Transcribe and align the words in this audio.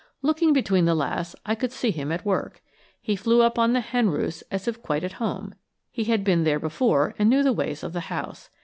Looking 0.23 0.51
between 0.51 0.85
the 0.85 0.95
laths, 0.95 1.35
I 1.45 1.53
could 1.53 1.71
see 1.71 1.91
him 1.91 2.11
at 2.11 2.25
work. 2.25 2.63
He 2.99 3.15
flew 3.15 3.43
up 3.43 3.59
on 3.59 3.73
the 3.73 3.81
hen 3.81 4.09
roosts 4.09 4.43
as 4.49 4.67
if 4.67 4.81
quite 4.81 5.03
at 5.03 5.11
home; 5.21 5.53
he 5.91 6.05
had 6.05 6.23
been 6.23 6.43
there 6.43 6.59
before 6.59 7.13
and 7.19 7.29
knew 7.29 7.43
the 7.43 7.53
ways 7.53 7.83
of 7.83 7.93
the 7.93 7.99
house. 8.09 8.49